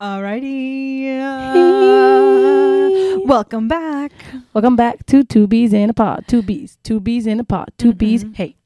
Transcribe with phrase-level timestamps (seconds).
[0.00, 0.88] Alrighty.
[2.88, 4.12] Uh, welcome back.
[4.54, 6.24] Welcome back to Two Bees in a Pod.
[6.28, 6.78] Two Bees.
[6.82, 7.70] Two Bees in a Pod.
[7.78, 8.24] 2 bees.
[8.24, 8.34] Mhm.
[8.36, 8.56] Hey,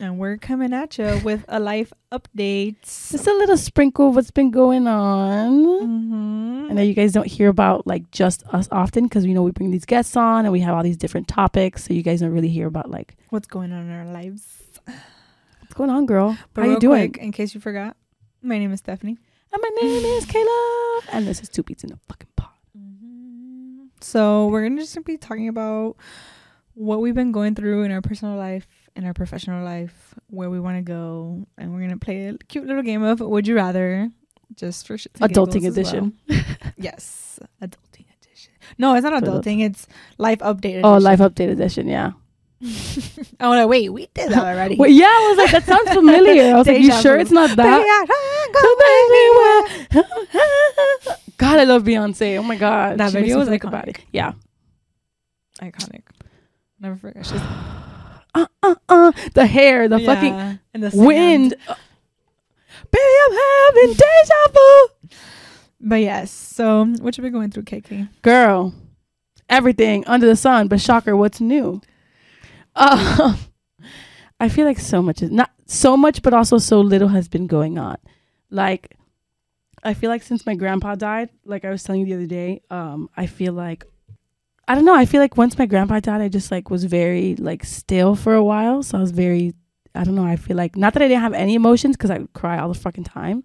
[0.00, 2.76] And we're coming at you with a life update.
[2.82, 5.52] just a little sprinkle of what's been going on.
[5.64, 6.66] Mm-hmm.
[6.70, 9.52] I know you guys don't hear about like just us often because we know we
[9.52, 11.84] bring these guests on and we have all these different topics.
[11.84, 14.42] So you guys don't really hear about like What's going on in our lives?
[15.60, 16.36] what's going on, girl.
[16.54, 17.12] But How you doing?
[17.12, 17.96] quick, in case you forgot,
[18.42, 19.18] my name is Stephanie.
[19.54, 22.48] And my name is Kayla, and this is Two Beats in a Fucking Pod.
[22.76, 23.84] Mm-hmm.
[24.00, 25.96] So we're gonna just be talking about
[26.74, 30.58] what we've been going through in our personal life, in our professional life, where we
[30.58, 34.10] want to go, and we're gonna play a cute little game of Would You Rather,
[34.56, 36.08] just for Adulting as well.
[36.08, 36.18] edition.
[36.76, 38.54] Yes, adulting edition.
[38.76, 39.60] No, it's not adulting.
[39.64, 39.86] It's
[40.18, 40.80] life update.
[40.82, 41.04] Oh, edition.
[41.04, 41.86] life update edition.
[41.86, 42.10] Yeah.
[43.40, 44.76] oh, no, wait, we did that already.
[44.76, 46.54] Yeah, I was like, that sounds familiar.
[46.54, 48.06] I was like, you sure it's not that?
[51.36, 52.38] God, I love Beyonce.
[52.38, 53.94] Oh my God, That She video was like a body.
[54.12, 54.32] Yeah.
[55.60, 56.02] Iconic.
[56.80, 57.26] Never forget.
[57.26, 57.40] She's
[58.36, 59.12] Uh, uh, uh.
[59.34, 61.54] The hair, the fucking and the wind.
[61.68, 61.74] Uh,
[62.90, 64.88] Baby, I'm having deja vu.
[65.80, 68.08] But yes, so what you been going through, KK?
[68.22, 68.74] Girl,
[69.48, 70.66] everything under the sun.
[70.66, 71.80] But shocker, what's new?
[72.74, 73.36] Uh,
[74.40, 77.46] I feel like so much is not so much, but also so little has been
[77.46, 77.96] going on.
[78.50, 78.96] Like,
[79.82, 82.62] I feel like since my grandpa died, like I was telling you the other day,
[82.70, 83.84] um, I feel like
[84.66, 84.94] I don't know.
[84.94, 88.34] I feel like once my grandpa died, I just like was very like still for
[88.34, 88.82] a while.
[88.82, 89.52] So I was very,
[89.94, 90.24] I don't know.
[90.24, 92.68] I feel like not that I didn't have any emotions because I would cry all
[92.68, 93.44] the fucking time,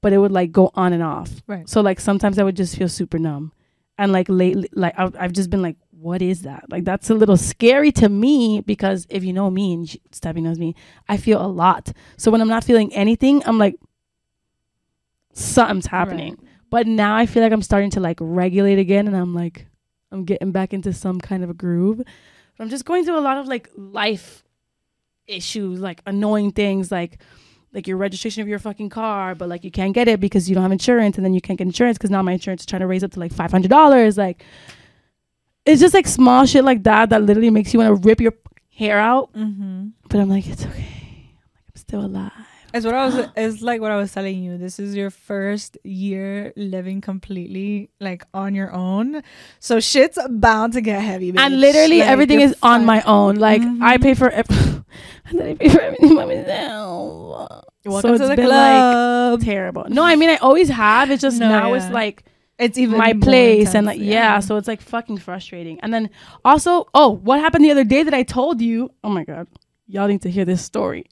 [0.00, 1.30] but it would like go on and off.
[1.46, 1.68] Right.
[1.68, 3.52] So like sometimes I would just feel super numb,
[3.98, 6.66] and like lately, like I've, I've just been like, what is that?
[6.68, 10.58] Like that's a little scary to me because if you know me and Steffi knows
[10.58, 10.74] me,
[11.08, 11.92] I feel a lot.
[12.18, 13.76] So when I'm not feeling anything, I'm like,
[15.32, 16.36] something's happening.
[16.68, 19.66] But now I feel like I'm starting to like regulate again, and I'm like,
[20.12, 21.98] I'm getting back into some kind of a groove.
[21.98, 24.44] But I'm just going through a lot of like life
[25.26, 27.18] issues, like annoying things, like
[27.72, 30.54] like your registration of your fucking car, but like you can't get it because you
[30.54, 32.80] don't have insurance, and then you can't get insurance because now my insurance is trying
[32.80, 34.18] to raise up to like five hundred dollars.
[34.18, 34.44] Like
[35.66, 38.34] it's just like small shit like that that literally makes you want to rip your
[38.70, 39.32] hair out.
[39.32, 39.88] Mm-hmm.
[40.08, 40.72] But I'm like, it's okay.
[40.72, 42.32] I'm like, I'm still alive.
[42.74, 43.28] It's what I was.
[43.36, 44.58] It's like what I was telling you.
[44.58, 49.22] This is your first year living completely like on your own,
[49.60, 51.32] so shit's bound to get heavy.
[51.32, 51.38] Bitch.
[51.40, 53.36] and literally Like, everything is on my own.
[53.36, 54.02] Like I Mhm.
[54.02, 54.84] pay for, ev- and
[55.38, 57.64] then I pay for everything by myself.
[57.86, 59.38] Welcome so it's the been club.
[59.38, 59.84] like terrible.
[59.88, 61.10] No, I mean I always have.
[61.12, 62.24] It's just No, now it's like
[62.58, 64.38] it's even my place and like intense, yeah.
[64.40, 65.80] so it's like fucking frustrating.
[65.80, 66.10] And then
[66.44, 68.90] also, oh, what happened the other day that I told you?
[69.02, 69.48] Oh my god,
[69.86, 71.06] y'all need to hear this story.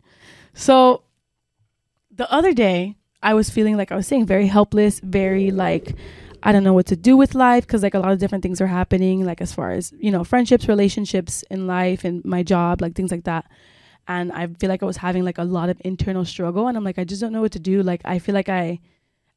[0.54, 1.02] So
[2.14, 5.94] the other day I was feeling like I was saying very helpless, very like
[6.42, 8.60] I don't know what to do with life because like a lot of different things
[8.60, 12.80] are happening, like as far as you know, friendships, relationships in life, and my job,
[12.80, 13.46] like things like that.
[14.08, 16.84] And I feel like I was having like a lot of internal struggle, and I'm
[16.84, 17.82] like, I just don't know what to do.
[17.82, 18.80] Like I feel like I,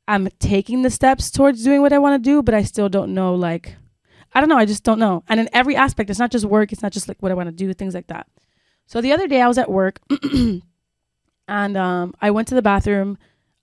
[0.08, 3.14] I'm taking the steps towards doing what I want to do, but I still don't
[3.14, 3.34] know.
[3.36, 3.76] Like,
[4.34, 4.58] I don't know.
[4.58, 5.24] I just don't know.
[5.28, 6.72] And in every aspect, it's not just work.
[6.72, 8.28] It's not just like what I want to do, things like that.
[8.86, 10.00] So the other day I was at work,
[11.48, 13.18] and um, I went to the bathroom,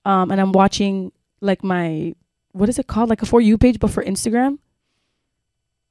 [0.04, 2.14] um, and I'm watching like my
[2.52, 4.58] what is it called, like a for you page, but for Instagram.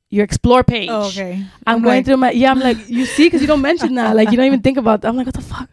[0.09, 0.90] Your explore page.
[0.91, 1.35] Oh, okay.
[1.66, 2.51] I'm, I'm going like- through my yeah.
[2.51, 4.16] I'm like you see because you don't mention that.
[4.16, 5.07] Like you don't even think about that.
[5.07, 5.69] I'm like what the fuck.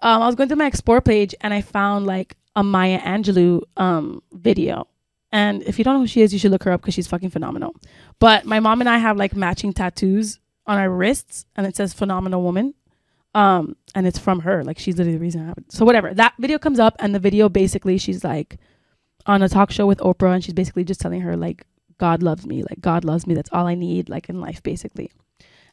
[0.00, 3.62] Um, I was going through my explore page and I found like a Maya Angelou
[3.76, 4.86] um video.
[5.30, 7.06] And if you don't know who she is, you should look her up because she's
[7.06, 7.74] fucking phenomenal.
[8.18, 11.92] But my mom and I have like matching tattoos on our wrists, and it says
[11.92, 12.74] "phenomenal woman,"
[13.34, 14.62] um, and it's from her.
[14.62, 15.72] Like she's literally the reason it.
[15.72, 16.12] So whatever.
[16.14, 18.58] That video comes up, and the video basically she's like
[19.26, 21.66] on a talk show with Oprah, and she's basically just telling her like
[21.98, 23.34] God loves me, like God loves me.
[23.34, 25.10] That's all I need, like in life, basically.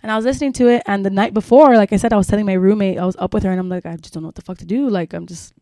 [0.01, 2.28] And I was listening to it, and the night before, like I said, I was
[2.28, 4.29] telling my roommate, I was up with her, and I'm like, I just don't know
[4.29, 4.88] what the fuck to do.
[4.89, 5.53] Like I'm just,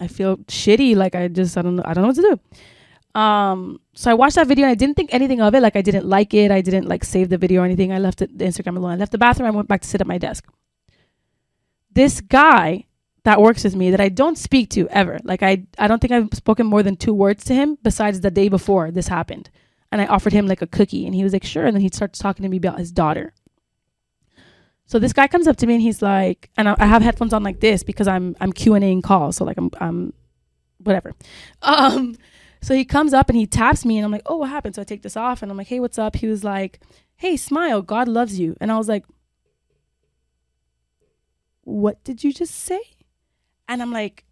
[0.00, 0.96] I feel shitty.
[0.96, 3.20] Like I just, I don't know, I don't know what to do.
[3.20, 5.60] Um, so I watched that video, and I didn't think anything of it.
[5.60, 6.50] Like I didn't like it.
[6.50, 7.92] I didn't like save the video or anything.
[7.92, 8.92] I left it the Instagram alone.
[8.92, 9.48] I left the bathroom.
[9.48, 10.46] I went back to sit at my desk.
[11.92, 12.86] This guy
[13.24, 15.18] that works with me that I don't speak to ever.
[15.24, 18.30] Like I, I don't think I've spoken more than two words to him besides the
[18.30, 19.50] day before this happened.
[19.92, 21.90] And I offered him like a cookie, and he was like, "Sure." And then he
[21.92, 23.34] starts talking to me about his daughter.
[24.86, 27.32] So this guy comes up to me and he's like, and I, I have headphones
[27.32, 30.12] on like this because I'm I'm Q and A calls, so like I'm I'm
[30.78, 31.14] whatever.
[31.62, 32.16] Um,
[32.60, 34.82] so he comes up and he taps me, and I'm like, "Oh, what happened?" So
[34.82, 36.80] I take this off, and I'm like, "Hey, what's up?" He was like,
[37.16, 39.04] "Hey, smile, God loves you," and I was like,
[41.62, 42.80] "What did you just say?"
[43.68, 44.24] And I'm like,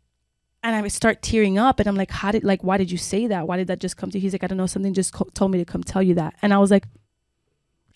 [0.62, 3.26] and I start tearing up, and I'm like, how did like why did you say
[3.29, 3.49] that?
[3.49, 4.19] Why did that just come to?
[4.19, 4.23] you?
[4.23, 6.35] He's like, I don't know, something just co- told me to come tell you that,
[6.43, 6.87] and I was like.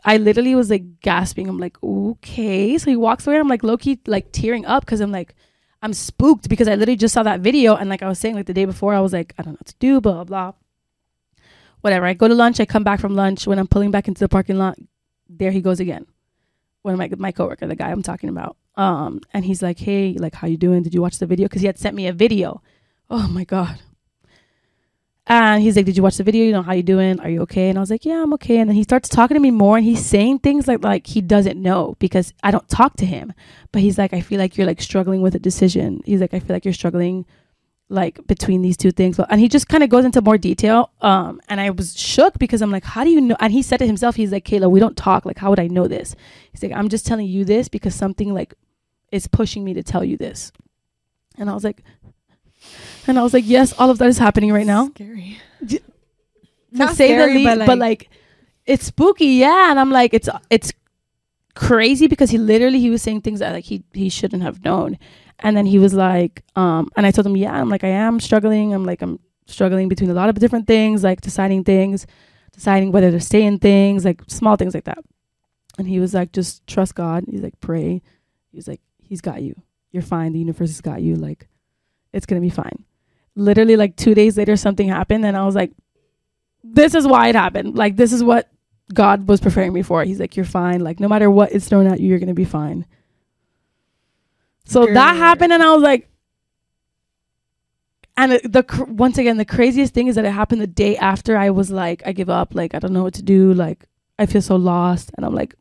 [0.05, 1.49] I literally was like gasping.
[1.49, 2.77] I'm like, okay.
[2.79, 3.37] So he walks away.
[3.37, 5.35] And I'm like, low key, like tearing up because I'm like,
[5.83, 7.75] I'm spooked because I literally just saw that video.
[7.75, 9.59] And like I was saying, like the day before, I was like, I don't know
[9.61, 10.53] what to do, blah, blah, blah.
[11.81, 12.07] Whatever.
[12.07, 12.61] I go to lunch.
[12.61, 13.47] I come back from lunch.
[13.47, 14.79] When I'm pulling back into the parking lot,
[15.29, 16.07] there he goes again.
[16.83, 18.57] One of my, my coworker, the guy I'm talking about.
[18.77, 20.83] Um, and he's like, hey, like, how you doing?
[20.83, 21.47] Did you watch the video?
[21.47, 22.63] Because he had sent me a video.
[23.09, 23.79] Oh my God.
[25.27, 26.45] And he's like, "Did you watch the video?
[26.45, 27.19] You know how you doing?
[27.21, 29.35] Are you okay?" And I was like, "Yeah, I'm okay." And then he starts talking
[29.35, 32.69] to me more, and he's saying things like like he doesn't know because I don't
[32.69, 33.33] talk to him.
[33.73, 36.41] But he's like, "I feel like you're like struggling with a decision." He's like, "I
[36.41, 37.25] feel like you're struggling
[37.89, 40.91] like between these two things." And he just kind of goes into more detail.
[41.01, 43.81] Um, and I was shook because I'm like, "How do you know?" And he said
[43.81, 44.17] it himself.
[44.17, 45.25] He's like, "Kayla, we don't talk.
[45.25, 46.15] Like, how would I know this?"
[46.53, 48.53] He's like, "I'm just telling you this because something like
[49.11, 50.53] is pushing me to tell you this."
[51.39, 51.83] And I was like,
[53.07, 54.89] and I was like, yes, all of that is happening right now.
[54.91, 55.39] Scary.
[55.69, 55.81] to
[56.73, 58.11] Not say scary, the least, but, but like- like,
[58.67, 59.71] it's spooky, yeah.
[59.71, 60.73] And I'm like, it's it's
[61.55, 64.99] crazy because he literally he was saying things that like he he shouldn't have known,
[65.41, 68.21] and then he was like, um, and I told him, yeah, I'm like, I am
[68.21, 68.73] struggling.
[68.73, 72.07] I'm like, I'm struggling between a lot of different things, like deciding things,
[72.53, 74.99] deciding whether to stay in things, like small things like that.
[75.77, 77.25] And he was like, just trust God.
[77.29, 78.01] He's like, pray.
[78.53, 79.55] He's like, He's got you.
[79.93, 80.33] You're fine.
[80.33, 81.17] The universe has got you.
[81.17, 81.47] Like,
[82.15, 82.85] it's gonna be fine.
[83.37, 85.73] Literally, like two days later, something happened, and I was like,
[86.63, 87.77] this is why it happened.
[87.77, 88.51] Like, this is what
[88.93, 90.05] God was preparing me for.
[90.05, 90.81] He's like, you're fine.
[90.81, 92.87] Like, no matter what is thrown at you, you're gonna be fine.
[94.67, 96.09] So that happened, and I was like,
[98.17, 101.37] and the cr- once again, the craziest thing is that it happened the day after
[101.37, 102.55] I was like, I give up.
[102.55, 103.53] Like, I don't know what to do.
[103.53, 103.87] Like,
[104.19, 105.55] I feel so lost, and I'm like,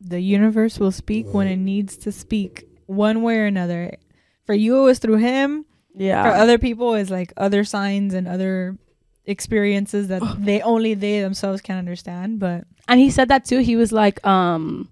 [0.00, 3.96] The universe will speak when it needs to speak, one way or another.
[4.48, 5.66] For you, it was through him.
[5.94, 8.78] yeah, For other people, it's like other signs and other
[9.26, 12.40] experiences that they only they themselves can understand.
[12.40, 13.58] But and he said that too.
[13.58, 14.88] He was like um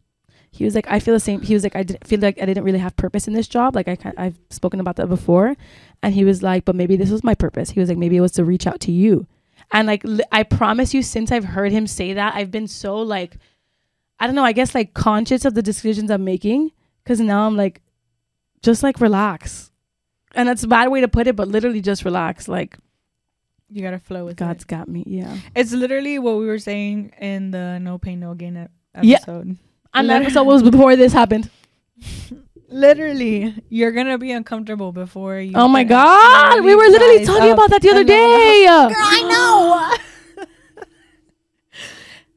[0.51, 1.41] he was like i feel the same.
[1.41, 3.75] He was like i didn't feel like i didn't really have purpose in this job.
[3.75, 5.57] Like i i've spoken about that before.
[6.03, 7.71] And he was like but maybe this was my purpose.
[7.71, 9.27] He was like maybe it was to reach out to you.
[9.73, 12.99] And like li- i promise you since i've heard him say that i've been so
[12.99, 13.39] like
[14.21, 16.73] i don't know i guess like conscious of the decisions i'm making.
[17.03, 17.81] Because now i'm like
[18.67, 19.71] just like relax
[20.35, 22.77] and that's a bad way to put it but literally just relax like
[23.71, 24.69] you gotta flow with god's it.
[24.69, 28.57] got me yeah It's literally what we were saying in the No Pain No Gain
[28.57, 28.71] ep-
[29.03, 29.17] Yeah.
[29.17, 29.57] episode.
[29.95, 31.51] and that episode was before this happened
[32.69, 35.53] Literally, you're gonna be uncomfortable before you.
[35.55, 38.65] Oh my god, we were literally talking about that the other day.
[38.67, 40.45] Girl, I know.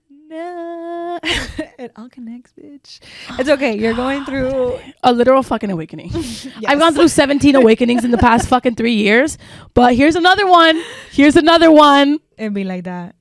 [0.30, 0.38] no,
[1.80, 3.00] it all connects, bitch.
[3.40, 3.78] It's oh okay.
[3.78, 4.80] You're going through.
[5.04, 6.10] A literal fucking awakening.
[6.12, 6.48] Yes.
[6.68, 9.38] I've gone through 17 awakenings in the past fucking three years,
[9.74, 10.82] but here's another one.
[11.12, 12.20] Here's another one.
[12.38, 13.16] It'd be like that,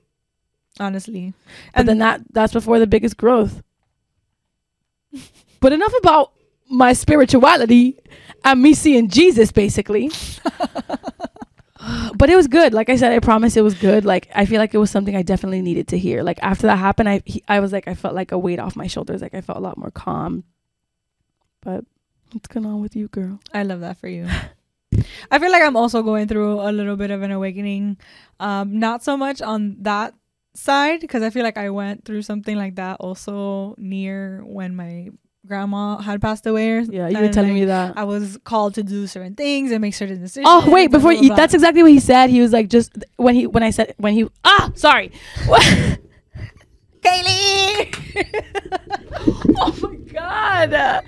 [0.79, 1.35] honestly.
[1.75, 3.62] But then that that's before the biggest growth.
[5.61, 6.32] But enough about
[6.70, 7.99] my spirituality
[8.44, 10.11] and me seeing Jesus, basically.
[12.17, 12.73] but it was good.
[12.73, 14.05] Like I said, I promise it was good.
[14.05, 16.23] Like I feel like it was something I definitely needed to hear.
[16.23, 18.76] Like after that happened, I he, I was like I felt like a weight off
[18.76, 19.23] my shoulders.
[19.23, 20.44] Like I felt a lot more calm.
[21.61, 21.85] But
[22.32, 23.40] what's going on with you, girl?
[23.52, 24.29] I love that for you.
[25.31, 27.99] I feel like I'm also going through a little bit of an awakening.
[28.40, 30.14] Um, not so much on that
[30.54, 35.09] side because I feel like I went through something like that also near when my
[35.49, 36.71] grandma had passed away.
[36.71, 37.99] Or, Yeah, you were telling like, me that.
[37.99, 40.47] I was called to do certain things and make certain decisions.
[40.49, 42.31] Oh wait, before blah, you, blah, that's exactly what he said.
[42.31, 45.11] He was like just when he when I said when he ah sorry.
[47.00, 47.95] Kaylee.
[49.59, 51.05] oh my god.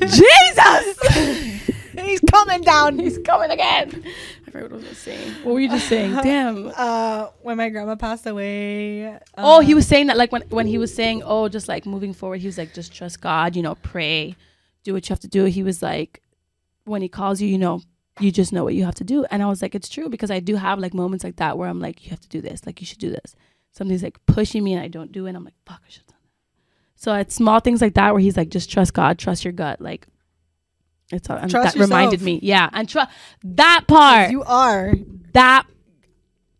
[0.00, 1.66] Jesus.
[2.00, 2.98] He's coming down.
[2.98, 4.04] He's coming again.
[4.50, 5.06] I forgot what I was.
[5.44, 6.12] What were you just saying?
[6.22, 6.72] Damn.
[6.76, 9.16] Uh, when my grandma passed away.
[9.38, 11.86] Oh, he um, was saying that like when when he was saying, oh, just like
[11.86, 14.34] moving forward, he was like, just trust God, you know, pray,
[14.82, 15.44] do what you have to do.
[15.44, 16.20] He was like,
[16.84, 17.82] when he calls you, you know,
[18.18, 19.24] you just know what you have to do.
[19.30, 21.68] And I was like, it's true because I do have like moments like that where
[21.68, 23.36] I'm like, you have to do this, like you should do this.
[23.70, 25.30] Something's like pushing me and I don't do it.
[25.30, 27.00] And I'm like, fuck, I should have done that.
[27.00, 29.80] So it's small things like that where he's like, just trust God, trust your gut,
[29.80, 30.06] like.
[31.12, 33.10] It's all, and Trust that reminded me, yeah, and trust
[33.44, 34.94] that part, You are.
[35.32, 35.66] that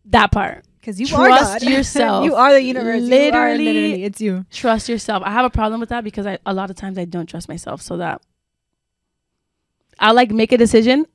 [0.05, 0.65] that part.
[0.79, 2.25] Because you are Trust yourself.
[2.25, 3.01] you are the universe.
[3.03, 4.45] Literally, you Literally- it's you.
[4.51, 5.23] trust yourself.
[5.25, 7.47] I have a problem with that because I a lot of times I don't trust
[7.47, 7.81] myself.
[7.81, 8.21] So that
[9.99, 11.05] I'll like make a decision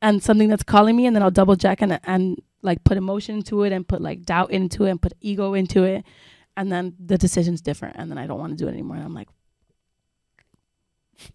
[0.00, 3.36] and something that's calling me and then I'll double check and and like put emotion
[3.36, 6.04] into it and put like doubt into it and put ego into it
[6.56, 9.04] and then the decision's different and then I don't want to do it anymore and
[9.04, 9.28] I'm like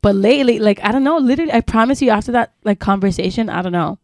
[0.02, 3.62] but lately, like I don't know, literally, I promise you, after that like conversation, I
[3.62, 4.00] don't know.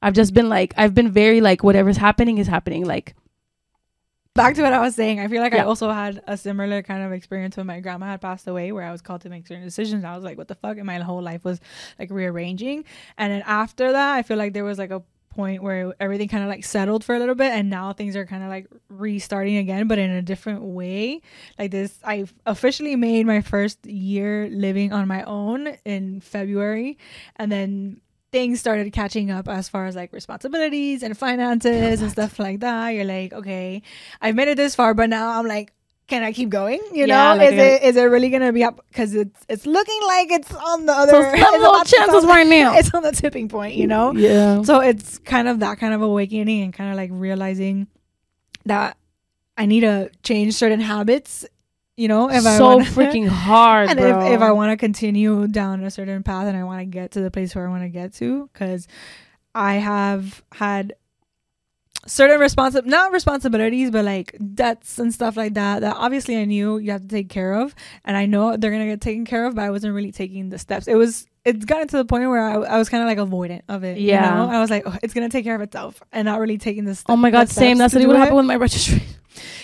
[0.00, 2.84] I've just been like, I've been very like, whatever's happening is happening.
[2.84, 3.16] Like,
[4.34, 7.02] back to what I was saying, I feel like I also had a similar kind
[7.02, 9.64] of experience when my grandma had passed away, where I was called to make certain
[9.64, 10.04] decisions.
[10.04, 11.60] I was like, "What the fuck?" And my whole life was
[11.98, 12.84] like rearranging.
[13.16, 15.02] And then after that, I feel like there was like a
[15.38, 18.26] point where everything kind of like settled for a little bit, and now things are
[18.26, 21.22] kind of like restarting again, but in a different way.
[21.56, 26.98] Like this, I officially made my first year living on my own in February,
[27.36, 28.00] and then
[28.32, 32.90] things started catching up as far as like responsibilities and finances and stuff like that.
[32.90, 33.82] You're like, okay,
[34.20, 35.72] I've made it this far, but now I'm like,
[36.08, 36.80] can I keep going?
[36.92, 38.84] You Yeah, know, like is it is it really gonna be up?
[38.88, 41.12] Because it's it's looking like it's on the other.
[41.12, 42.74] so it's little chances right now.
[42.78, 44.12] It's on the tipping point, you know.
[44.14, 44.62] Yeah.
[44.62, 47.86] So it's kind of that kind of awakening and kind of like realizing
[48.64, 48.96] that
[49.56, 51.44] I need to change certain habits.
[51.96, 54.26] You know, if I so wanna- freaking hard, and bro.
[54.26, 57.10] if, if I want to continue down a certain path and I want to get
[57.12, 58.86] to the place where I want to get to, because
[59.54, 60.94] I have had
[62.08, 66.78] certain responsi- not responsibilities, but like debts and stuff like that, that obviously I knew
[66.78, 67.74] you have to take care of.
[68.04, 70.48] And I know they're going to get taken care of, but I wasn't really taking
[70.48, 70.88] the steps.
[70.88, 73.62] It was, it's gotten to the point where I, I was kind of like avoidant
[73.68, 73.98] of it.
[73.98, 74.28] Yeah.
[74.28, 74.56] You know?
[74.56, 76.84] I was like, oh, it's going to take care of itself and not really taking
[76.84, 77.06] the steps.
[77.10, 77.78] oh my god, same.
[77.78, 79.02] That's what happened with my registry.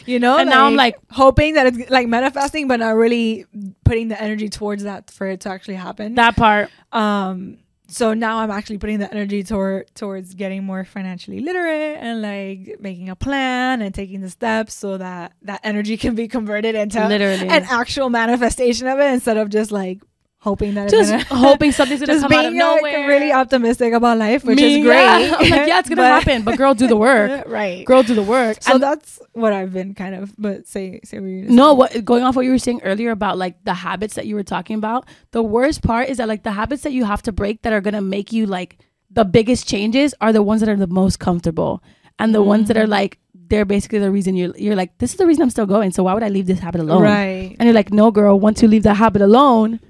[0.06, 3.46] You know, And now I'm like- hoping that it's like manifesting, but not really
[3.84, 6.14] putting the energy towards that for it to actually happen.
[6.14, 6.70] That part.
[6.92, 12.22] um, so now I'm actually putting the energy toward towards getting more financially literate and
[12.22, 16.74] like making a plan and taking the steps so that that energy can be converted
[16.74, 17.48] into Literally.
[17.48, 20.00] an actual manifestation of it instead of just like
[20.44, 23.08] hoping that just it's gonna hoping something's gonna just come out of being like, nowhere.
[23.08, 24.94] really optimistic about life, which Me, is great.
[25.00, 25.34] Yeah.
[25.38, 27.44] I'm like, yeah, it's gonna But- happen, but girl, do the work.
[27.48, 27.84] right.
[27.84, 28.62] Girl, do the work.
[28.62, 30.32] So And that's what I've been kind of.
[30.38, 33.38] But say say what you're no, what going off what you were saying earlier about
[33.38, 35.08] like the habits that you were talking about.
[35.32, 37.80] The worst part is that like the habits that you have to break that are
[37.80, 38.78] gonna make you like
[39.10, 41.82] the biggest changes are the ones that are the most comfortable,
[42.18, 42.88] and the ones that are Mhm.
[43.00, 45.92] like they're basically the reason you're you're like this is the reason I'm still going.
[45.92, 47.02] So why would I leave this habit alone?
[47.02, 47.54] Right.
[47.58, 48.40] And you're like, no, girl.
[48.40, 49.80] Once you leave that habit alone,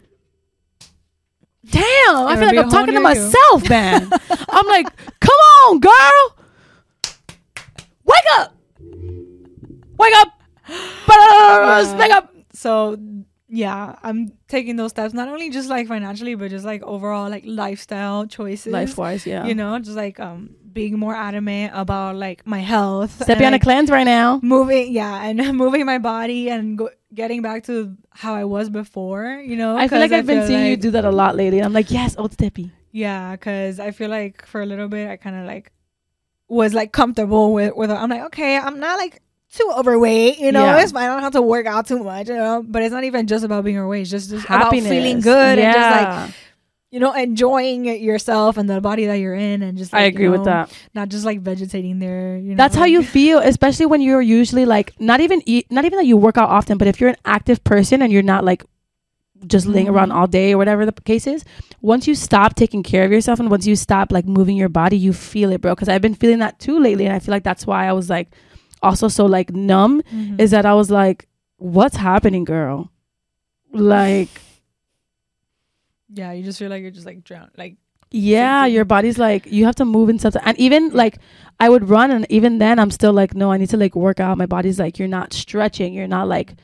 [1.71, 3.01] damn, I feel like I'm talking to you.
[3.01, 4.09] myself, man.
[4.51, 4.87] I'm like,
[5.21, 6.37] come on, girl,
[8.05, 8.55] wake up,
[9.99, 10.41] wake up,
[11.99, 12.35] wake up.
[12.53, 12.97] So
[13.55, 17.45] yeah, I'm taking those steps not only just like financially, but just like overall like
[17.47, 18.73] lifestyle choices.
[18.73, 19.47] Life wise, yeah.
[19.47, 23.23] You know, just like um being more adamant about like my health.
[23.23, 24.41] Stepping and, on a cleanse right now.
[24.43, 29.41] moving yeah and moving my body and go, getting back to how i was before
[29.47, 31.63] you know I feel like I've been feel seeing you do that a lot lately.
[31.63, 32.73] I'm like, yes, old steppy.
[32.91, 35.71] yeah because i feel like for a little bit i kind of like
[36.49, 39.23] was like comfortable with with i'm like okay i'm not like
[39.57, 40.83] too overweight you know Yeah.
[40.83, 43.05] it's fine i don't have to work out too much you know but it's not
[43.05, 45.65] even just about being overweight it's just, just about feeling good yeah.
[45.65, 45.91] and just
[46.29, 46.35] like
[46.91, 50.09] you know enjoying yourself and the body that you're in and just like, I you
[50.11, 50.71] agree with that.
[50.95, 54.65] not just like vegetating there you know That's how you feel, especially when you're usually
[54.65, 57.17] like not even eat, not even that you work out often, but if you're an
[57.25, 58.63] active person and you're not like
[59.49, 60.15] just laying around Mhm.
[60.15, 61.45] all day or whatever the case is,
[61.83, 64.97] once you stop taking care of yourself and once you stop like moving your body,
[64.97, 65.75] you feel it, bro.
[65.75, 68.09] Because I've been feeling that too lately, and I feel like that's why I was
[68.09, 68.29] like
[68.85, 70.03] also so like numb.
[70.03, 70.41] Mhm.
[70.41, 71.27] Is that I was like,
[71.57, 72.91] what's happening, girl?
[73.73, 74.29] Like,
[76.13, 77.77] yeah you just feel like you're just like drowned like
[78.17, 80.37] yeah, your body's like you have to move and stuff.
[80.45, 81.19] And even like
[81.59, 84.21] I would run, and even then I'm still like, no, I need to like work
[84.21, 84.39] out.
[84.39, 85.95] My body's like, you're not stretching.
[85.95, 86.55] You're not like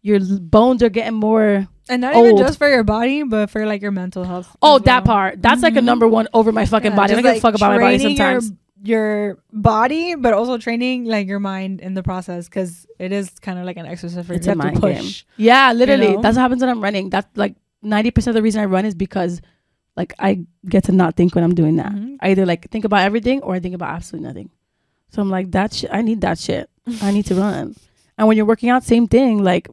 [0.00, 1.68] your bones are getting more.
[1.90, 4.48] And not even just for your body, but for like your mental health.
[4.62, 5.42] Oh, as that part.
[5.42, 5.84] That's like a Mhm.
[5.84, 7.12] number one over my fucking Yeah, body.
[7.12, 8.52] I don't give a fuck about my body training your- sometimes.
[8.84, 13.58] Your, body, but also training like your mind in the process because it is kind
[13.58, 14.94] of like an exercise for It's you a have to push.
[14.94, 15.10] game.
[15.38, 16.14] Yeah, literally.
[16.16, 16.22] know?
[16.22, 17.08] That's what happens when I'm running.
[17.10, 19.40] That's like ninety percent of the reason I run is because
[19.96, 21.92] like I get to not think when I'm doing that.
[21.92, 22.16] Mhm.
[22.20, 24.50] I either like think about everything or I think about absolutely nothing.
[25.10, 25.90] So I'm like, that shit.
[25.92, 26.68] I need that shit.
[27.00, 27.74] I need to run.
[28.16, 29.42] And when you're working out, same thing.
[29.42, 29.68] Like,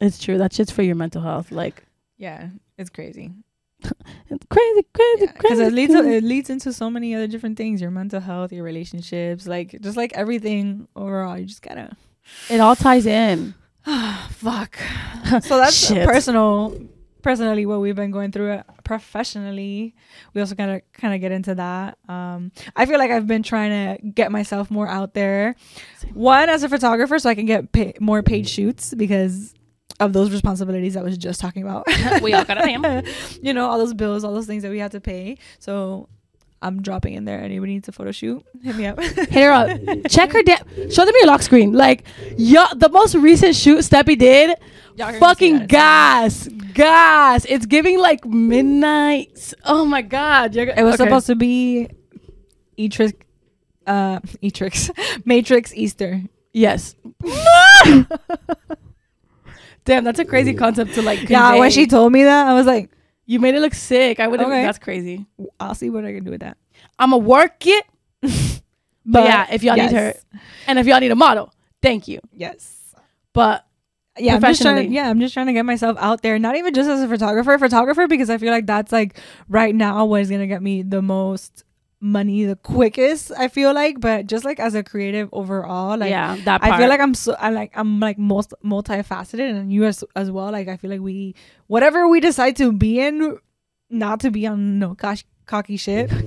[0.00, 0.38] it's true.
[0.38, 1.52] That shit's for your mental health.
[1.52, 1.84] Like,
[2.16, 3.32] Yeah, it's crazy
[4.28, 5.32] it's crazy, crazy, because crazy.
[5.38, 8.64] Because it leads it leads into so many other different things: your mental health, your
[8.64, 11.38] relationships, like just like everything overall.
[11.38, 11.96] You just gotta
[12.48, 13.54] it all ties in.
[14.30, 14.78] fuck.
[15.42, 16.78] So that's personal.
[17.22, 19.94] Personally, what we've been going through uh, professionally,
[20.34, 21.96] we also gotta kind of get into that.
[22.08, 25.54] Um, I feel like I've been trying to get myself more out there.
[26.12, 29.54] One as a photographer, so I can get pay- more paid shoots because
[30.04, 31.86] of those responsibilities I was just talking about.
[32.22, 33.04] we all gotta pay 'em.
[33.42, 35.38] you know, all those bills, all those things that we have to pay.
[35.58, 36.08] So
[36.60, 37.40] I'm dropping in there.
[37.40, 38.44] Anybody needs a photo shoot?
[38.62, 39.00] Hit me up.
[39.02, 39.80] Hit her up.
[40.08, 40.42] Check her.
[40.42, 41.72] Da- show them your lock screen.
[41.72, 42.04] Like,
[42.36, 44.56] yo, the most recent shoot Steppy did,
[44.96, 47.44] Y'all are gonna see fucking gas, gas.
[47.48, 49.54] It's giving like midnight.
[49.64, 50.54] Oh my god.
[50.54, 51.04] You're, It was okay.
[51.04, 51.88] supposed to be
[52.78, 53.14] Etrix,
[53.86, 54.90] uh, Etrix,
[55.26, 56.22] Matrix Easter.
[56.52, 56.94] Yes.
[59.84, 61.18] Damn, that's a crazy concept to like.
[61.20, 61.34] Convey.
[61.34, 62.90] Yeah, when she told me that, I was like,
[63.26, 64.20] you made it look sick.
[64.20, 64.48] I would have.
[64.48, 64.62] Okay.
[64.62, 65.26] That's crazy.
[65.58, 66.56] I'll see what I can do with that.
[66.98, 67.84] I'ma work it.
[69.04, 70.14] But, yeah, if y'all yes, need her,
[70.68, 72.20] and if y'all need a model, thank you.
[72.32, 72.94] yes.
[73.32, 73.66] But
[74.18, 74.74] yeah, I'm just trying.
[74.76, 74.94] Professionally.
[74.94, 76.38] Yeah, I'm just trying to get myself out there.
[76.38, 80.04] Not even just as a photographer, photographer because I feel like that's like right now
[80.04, 81.64] what is gonna get me the most
[82.02, 83.30] money the quickest.
[83.38, 86.74] I feel like, but just like as a creative overall, like yeah, that part.
[86.74, 90.30] I feel like I'm so I like I'm like most multifaceted, and you as as
[90.30, 90.50] well.
[90.50, 91.34] Like I feel like we
[91.68, 93.38] whatever we decide to be in,
[93.88, 96.10] not to be on no gosh cocky shit.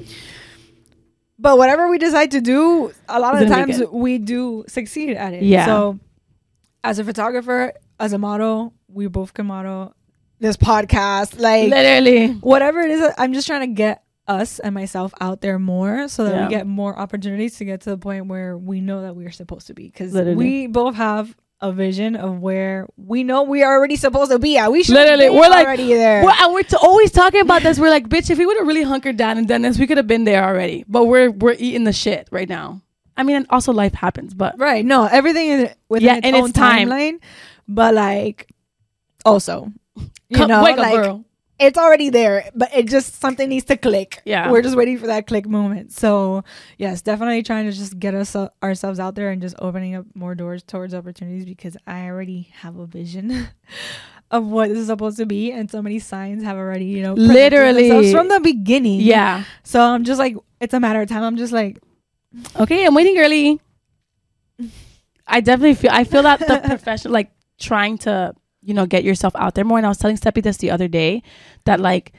[1.37, 5.33] But whatever we decide to do, a lot of the times we do succeed at
[5.33, 5.43] it.
[5.43, 5.65] Yeah.
[5.65, 5.99] So,
[6.81, 9.93] as a photographer, as a model, we both can model.
[10.39, 12.33] This podcast, like literally.
[12.35, 16.23] whatever it is, I'm just trying to get us and myself out there more so
[16.25, 16.47] that Yeah.
[16.47, 19.67] we get more opportunities to get to the point where we know that we're supposed
[19.67, 19.85] to be.
[19.85, 24.37] Because we both have a vision of where we know we are already supposed to
[24.39, 24.71] be at.
[24.71, 26.23] We should Literally, be we're like- already there.
[26.23, 27.79] Well, and we're t- always talking about this.
[27.79, 29.97] We're like, bitch, if we would have really hunkered down and done this, we could
[29.97, 30.83] have been there already.
[30.87, 32.81] But we're we're eating the shit right now.
[33.17, 34.83] I mean, and also life happens, but right.
[34.85, 36.89] No, everything is within Yeah, its in own its time.
[36.89, 37.19] timeline.
[37.67, 38.49] But like
[39.23, 41.25] also, you Come- know, wake up, girl.
[41.59, 44.21] It's already there, but it just something needs to click.
[44.25, 44.51] Yeah.
[44.51, 45.91] we're just waiting for that click moment.
[45.91, 46.43] So
[46.77, 50.05] yes, definitely trying to just get us uh, ourselves out there and just opening up
[50.13, 53.47] more doors towards opportunities because I already have a vision
[54.31, 57.13] of what this is supposed to be, and so many signs have already you know
[57.13, 58.11] Literally.
[58.11, 58.99] from the beginning.
[59.01, 59.43] Yeah.
[59.63, 61.23] So I'm just like, it's a matter of time.
[61.23, 61.79] I'm just like,
[62.57, 63.59] Okay, I'm waiting, early.
[65.27, 65.91] I definitely feel.
[65.93, 68.33] I feel that the profession, like trying to,
[68.65, 69.77] you know, get yourself out there more.
[69.77, 71.23] And I was telling Steppy this the other day,
[71.65, 72.13] that like,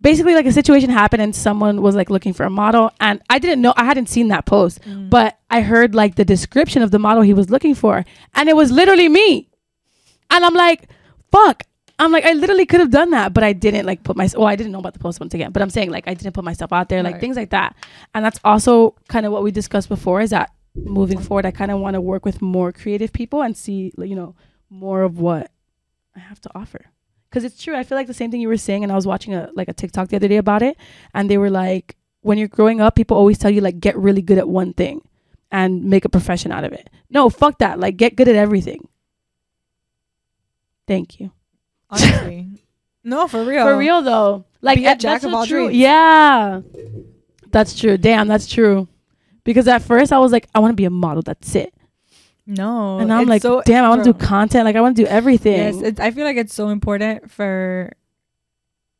[0.00, 3.38] basically, like a situation happened and someone was like looking for a model, and I
[3.38, 5.08] didn't know, I hadn't seen that post, mm.
[5.08, 8.56] but I heard like the description of the model he was looking for, and it
[8.56, 9.48] was literally me,
[10.30, 10.88] and I'm like,
[11.30, 11.64] fuck.
[11.98, 14.28] I'm like, I literally could have done that, but I didn't like put my.
[14.34, 16.32] Oh, I didn't know about the post once again, but I'm saying like I didn't
[16.32, 17.20] put myself out there, like Right.
[17.20, 17.76] things like that,
[18.12, 20.20] and that's also kind of what we discussed before.
[20.20, 23.56] Is that moving forward, I kind of want to work with more creative people and
[23.56, 24.34] see, like, you know,
[24.68, 25.52] more of what
[26.16, 26.86] I have to offer.
[27.28, 29.06] Because it's true, I feel like the same thing you were saying, and I was
[29.06, 30.76] watching a like a TikTok the other day about it,
[31.14, 34.22] and they were like, when you're growing up, people always tell you like get really
[34.22, 35.00] good at one thing
[35.50, 36.90] and make a profession out of it.
[37.08, 37.78] No, fuck that.
[37.80, 38.86] Like get good at everything.
[40.86, 41.32] Thank you.
[41.90, 42.48] honestly,
[43.04, 45.66] no, for real, For real though, like Be a jack that's of all true.
[45.66, 45.78] trades.
[45.78, 46.60] Yeah,
[47.50, 47.96] that's true.
[47.98, 48.88] Damn, that's true.
[49.44, 51.22] Because at first I was like, I want to be a model.
[51.22, 51.74] That's it.
[52.46, 54.64] No, and I'm like, so- damn, I want to do content.
[54.64, 55.80] Like I want to do everything.
[55.82, 57.92] Yes, I feel like it's so important for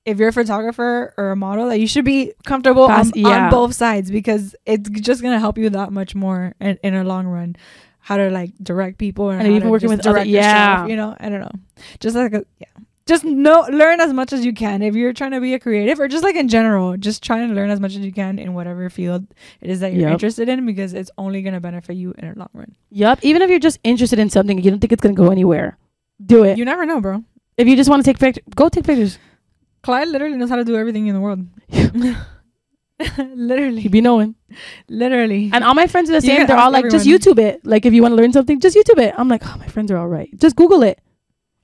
[0.05, 3.45] if you're a photographer or a model that you should be comfortable on, yeah.
[3.47, 7.05] on both sides because it's just gonna help you that much more in, in a
[7.05, 7.57] long run.
[8.01, 10.87] How to like direct people and, And even working with other- direct yourself, yeah.
[10.87, 11.53] you know, I don't know,
[12.01, 12.67] just like a, yeah.
[13.12, 16.01] Just know, learn as much as you can if you're trying to be a creative,
[16.01, 18.55] or just like in general, just try and learn as much as you can in
[18.59, 19.27] whatever field
[19.61, 20.12] it is that you're Yep.
[20.12, 22.70] interested in, because it's only gonna benefit you in the long run.
[22.90, 23.18] Yep.
[23.31, 25.77] Even if you're just interested in something, you don't think it's gonna go anywhere.
[26.25, 26.57] Do it.
[26.59, 27.22] You never know, bro.
[27.59, 29.18] if you just want to take pictures, go take pictures.
[29.83, 31.40] Clyde literally knows how to do everything in the world.
[33.35, 34.37] literally, You be knowing.
[34.88, 35.51] literally.
[35.53, 36.46] And all my friends are the same.
[36.46, 37.07] They're all like, just.
[37.07, 37.61] YouTube it.
[37.66, 39.14] Like if you want to learn something, just YouTube it.
[39.18, 40.31] I'm like, oh, my friends are all right.
[40.38, 41.01] Just Google it.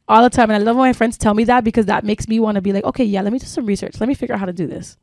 [0.09, 0.51] All the time.
[0.51, 2.63] And I love when my friends tell me that because that makes me want to
[2.63, 4.01] be like, okay, yeah, let me do some research.
[4.01, 4.97] Let me figure out how to do this.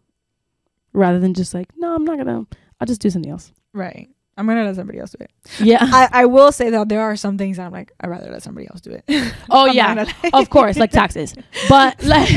[0.93, 2.45] Rather than just like, no, I'm not gonna
[2.79, 3.51] I'll just do something else.
[3.73, 4.09] right.
[4.37, 5.31] I'm gonna let somebody else do it.
[5.59, 5.79] Yeah.
[5.81, 8.67] I, I will say that there are some things I'm like, I'd rather let somebody
[8.67, 9.05] else do it.
[9.49, 10.05] oh yeah.
[10.33, 11.33] of course, like taxes.
[11.69, 12.29] But like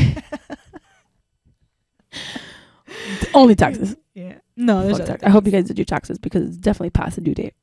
[3.35, 3.97] only taxes.
[4.15, 4.39] yeah.
[4.57, 5.25] No, there's tax.
[5.25, 7.55] I hope you guys did your taxes because it's definitely past the due date.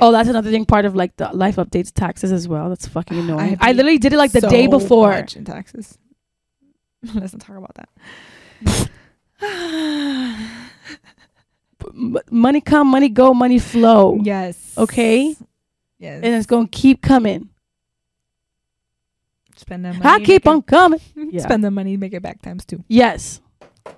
[0.00, 0.64] Oh, that's another thing.
[0.64, 2.68] Part of like the life updates taxes as well.
[2.68, 3.56] That's fucking annoying.
[3.60, 5.10] I, paid literally did it like the so day before.
[5.10, 5.98] much in taxes.
[7.14, 8.90] Let's not talk about that.
[12.30, 14.18] Money come, money go, money flow.
[14.22, 14.72] yes.
[14.78, 15.36] Okay.
[15.98, 16.22] Yes.
[16.22, 17.50] And it's gonna keep coming.
[19.56, 20.04] spend that money.
[20.04, 21.00] I keep on coming.
[21.16, 21.42] Yeah.
[21.42, 22.84] Spend the money, make it back times two.
[22.88, 23.40] Yes,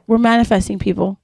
[0.07, 1.19] we're manifesting people.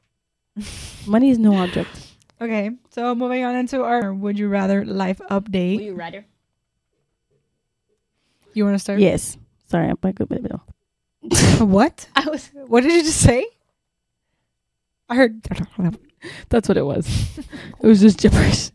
[1.06, 2.11] money is no object.
[2.42, 5.76] Okay, so moving on into our would you rather life update.
[5.76, 6.24] Would you rather?
[8.54, 8.98] You want to start?
[8.98, 9.38] Yes.
[9.68, 10.42] Sorry, I'm like a bit.
[11.60, 12.08] What?
[12.16, 12.50] I was.
[12.66, 13.46] What did you just say?
[15.08, 15.40] I heard.
[16.48, 17.06] That's what it was.
[17.80, 18.70] it was just gibberish.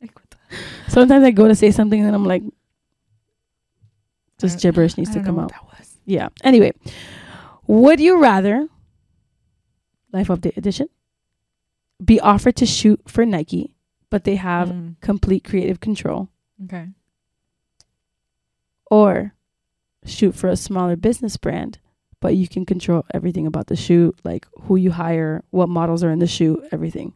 [0.00, 0.36] Like, what the-
[0.90, 2.42] Sometimes I go to say something and I'm like,
[4.38, 5.52] just gibberish needs I to don't come know out.
[5.52, 5.96] that was.
[6.04, 6.28] Yeah.
[6.44, 6.72] Anyway,
[7.66, 8.68] would you rather
[10.12, 10.88] Life Update Edition
[12.04, 13.74] be offered to shoot for Nike,
[14.10, 16.28] but they have Mm, complete creative control,
[16.64, 16.88] okay.
[18.90, 19.34] or
[20.04, 21.78] shoot for a smaller business brand,
[22.20, 26.10] but you can control everything about the shoot, like who you hire, what models are
[26.10, 27.14] in the shoot, everything.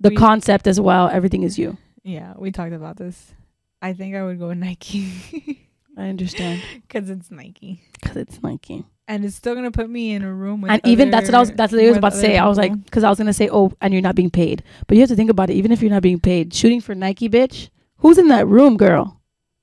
[0.00, 1.76] The We- concept as well, everything is you.
[2.02, 3.34] Yeah, we talked about this.
[3.82, 8.84] I think I would go with Nike I understand because it's Nike, because it's Nike.
[9.08, 10.70] And it's still gonna put me in a room with.
[10.70, 12.38] and even that's what I was that's what I was about to other say.
[12.38, 14.96] I was like, because I was gonna say, oh, and you're not being paid, but
[14.96, 15.54] you have to think about it.
[15.54, 19.16] Even if you're not being paid, shooting for Nike, bitch, who's in that room, girl?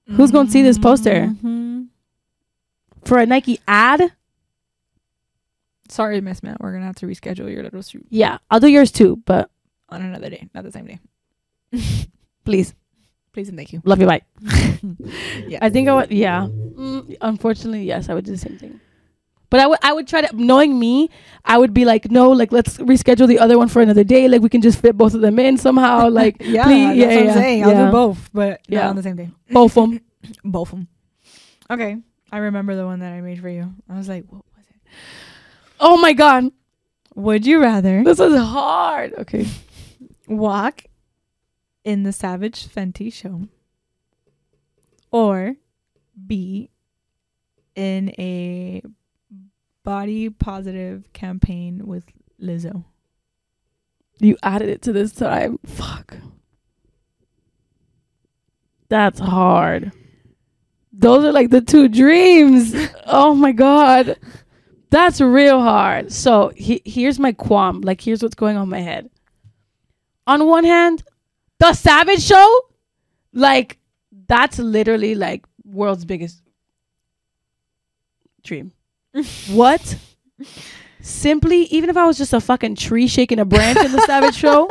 [0.08, 1.34] who's gonna see this poster?
[1.44, 1.88] Mhm.
[3.06, 4.12] For a Nike ad?
[5.90, 6.58] Sorry, Miss Matt.
[6.60, 9.50] We're gonna have to reschedule your little shoot Yeah, I'll do yours too, but
[9.90, 11.00] on another day, not the same day.
[12.46, 12.74] please,
[13.34, 13.82] Please and thank you.
[13.84, 14.22] love you, bye.
[15.48, 16.12] yeah, I think I would.
[16.12, 18.80] Yeah, mm, unfortunately, yes, I would do the same thing.
[19.50, 20.36] But I would, I would try to.
[20.36, 21.10] Knowing me,
[21.46, 24.28] I would be like, no, like let's reschedule the other one for another day.
[24.28, 26.10] Like we can just fit both of them in somehow.
[26.22, 27.64] Like yeah, please- that's yeah, what I'm yeah, saying.
[27.64, 27.86] I'll yeah.
[27.86, 28.82] do both, but Yeah.
[28.82, 29.30] not on the same day.
[29.52, 30.02] both of them.
[30.44, 30.88] Both of them.
[31.70, 31.98] Okay,
[32.32, 33.74] I remember the one that I made for you.
[33.88, 34.92] I was like, what was it?
[35.80, 36.52] Oh my god,
[37.16, 39.14] Would you rather this is hard.
[39.20, 39.46] Okay.
[40.28, 40.84] walk
[41.84, 43.48] in the Savage Fenty show
[45.12, 45.56] or
[46.26, 46.70] be
[47.76, 48.82] in a
[49.86, 52.04] body positive campaign with
[52.42, 52.84] Lizzo?
[54.20, 55.60] You added it to this time.
[55.66, 56.18] Fuck.
[58.90, 59.92] That's hard.
[60.92, 62.74] Those are like the two dreams.
[63.06, 64.18] oh my god.
[64.90, 66.12] That's real hard.
[66.12, 67.82] So he, here's my qualm.
[67.82, 69.10] Like here's what's going on in my head.
[70.28, 71.04] On one hand,
[71.60, 72.62] the Savage Show,
[73.34, 73.78] like
[74.28, 76.42] that's literally like world's biggest
[78.44, 78.72] dream.
[79.52, 79.98] What?
[81.02, 84.36] Simply, even if I was just a fucking tree shaking a branch in the Savage
[84.36, 84.70] Show,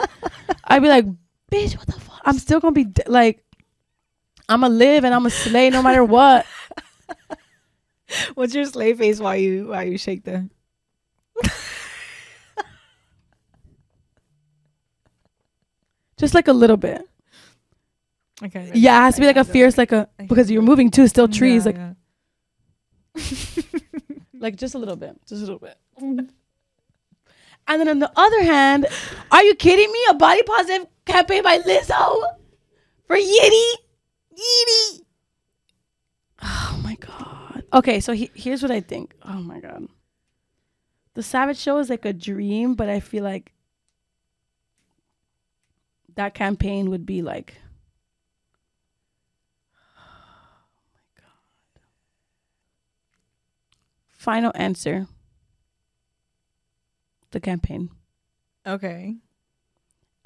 [0.64, 1.06] I'd be like,
[1.50, 2.20] bitch, what the fuck?
[2.24, 3.44] I'm still gonna be de- like,
[4.48, 6.44] I'm gonna live and I'm gonna slay no matter what.
[8.34, 10.48] What's your slave face while you while you shake the?
[16.18, 17.02] Just like a little bit.
[18.42, 18.70] Okay.
[18.74, 21.28] Yeah, it has to be like a fierce, like a because you're moving too, still
[21.28, 21.76] trees, like
[24.44, 25.76] like just a little bit, just a little bit.
[27.66, 28.86] And then on the other hand,
[29.30, 29.98] are you kidding me?
[30.10, 32.22] A body positive campaign by Lizzo
[33.06, 33.72] for Yitty,
[34.32, 35.00] Yitty.
[36.42, 37.64] Oh my god.
[37.72, 39.14] Okay, so he, here's what I think.
[39.24, 39.86] Oh my god.
[41.14, 43.52] The Savage Show is like a dream, but I feel like
[46.16, 47.56] that campaign would be like.
[54.24, 55.06] Final answer.
[57.32, 57.90] The campaign.
[58.66, 59.16] okay.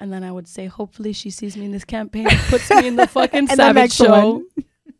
[0.01, 2.95] And then I would say, hopefully she sees me in this campaign, puts me in
[2.95, 4.45] the fucking Savage Show.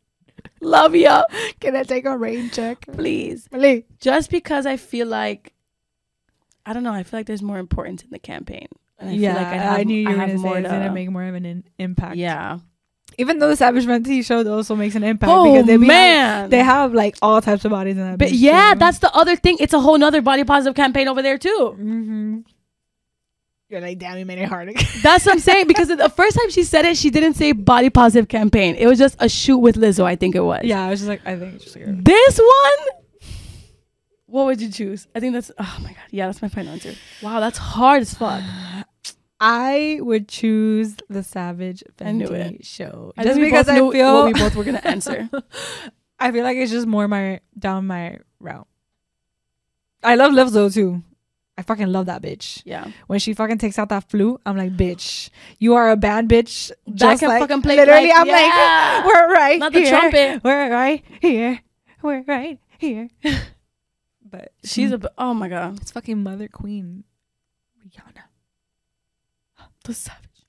[0.62, 1.24] Love ya,
[1.62, 2.86] Can I take a rain check?
[2.92, 3.48] please.
[3.48, 3.86] Please.
[4.02, 5.54] Just because I feel like,
[6.66, 8.68] I don't know, I feel like there's more importance in the campaign.
[8.98, 10.68] And I yeah, feel like I, have- knew you I were gonna say more it's
[10.70, 12.18] gonna to- make more of an in- impact.
[12.18, 12.60] Yeah.
[13.20, 16.64] Even though the Savage Fenty show also makes an impact Oh because they man, they
[16.64, 18.18] have like all types of bodies in that.
[18.18, 19.58] But yeah, that's the other thing.
[19.60, 21.76] It's a whole nother body positive campaign over there too.
[21.78, 22.40] Mm-hmm.
[23.68, 24.70] You're like, damn, you made it hard.
[25.04, 25.68] That's what I'm saying.
[25.68, 28.74] Because the first time she said it, she didn't say body positive campaign.
[28.74, 30.06] It was just a shoot with Lizzo.
[30.06, 30.62] I think it was.
[30.64, 33.30] yeah, I was just like, I think it's just like, This one.
[34.26, 35.08] What would you choose?
[35.14, 35.52] I think that's.
[35.60, 36.04] Oh my god.
[36.10, 36.96] Yeah, that's my final answer.
[37.22, 38.42] Wow, that's hard as fuck.
[39.40, 44.64] I would choose the Savage Fenty show I just because I feel we both were
[44.66, 45.30] gonna answer.
[46.20, 48.68] I feel like it's just more my down my route.
[50.04, 51.04] I love Lizzo too.
[51.58, 52.62] I fucking love that bitch.
[52.66, 52.90] Yeah.
[53.08, 56.72] When she fucking takes out that flute, I'm like, bitch, you are a bad bitch.
[56.94, 59.02] Just can like, fucking play Literally, like- I'm yeah.
[59.04, 59.90] like, we're right Not the here.
[59.90, 60.44] trumpet.
[60.44, 61.60] We're right here.
[62.02, 63.10] We're right here.
[64.30, 64.98] but She's a.
[64.98, 65.80] b- Oh my god.
[65.82, 67.04] it's fucking Mother Queen.
[69.90, 70.46] The savage.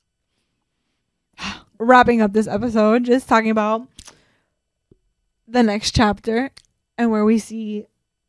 [1.79, 3.89] Wrapping up this episode, just talking about
[5.49, 6.51] the next chapter
[6.99, 7.87] and where we see